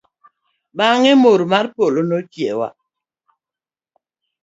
[0.77, 2.69] Bang'e, mor mar polo nochiewa.